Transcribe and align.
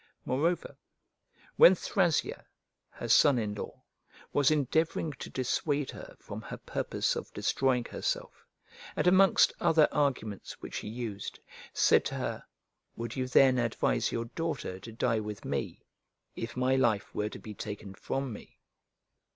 Moreover, 0.25 0.77
when 1.57 1.75
Thrasea, 1.75 2.47
her 2.89 3.07
son 3.07 3.37
in 3.37 3.53
law, 3.53 3.83
was 4.33 4.49
endeavouring 4.49 5.11
to 5.19 5.29
dissuade 5.29 5.91
her 5.91 6.15
from 6.17 6.41
her 6.41 6.57
purpose 6.57 7.15
of 7.15 7.31
destroying 7.35 7.85
herself, 7.85 8.47
and, 8.95 9.05
amongst 9.05 9.53
other 9.59 9.87
arguments 9.91 10.53
which 10.59 10.77
he 10.77 10.87
used, 10.87 11.39
said 11.71 12.03
to 12.05 12.15
her, 12.15 12.43
"Would 12.95 13.15
you 13.15 13.27
then 13.27 13.59
advise 13.59 14.11
your 14.11 14.25
daughter 14.25 14.79
to 14.79 14.91
die 14.91 15.19
with 15.19 15.45
me 15.45 15.85
if 16.35 16.57
my 16.57 16.75
life 16.75 17.13
were 17.13 17.29
to 17.29 17.37
be 17.37 17.53
taken 17.53 17.93
from 17.93 18.33
me?" 18.33 18.57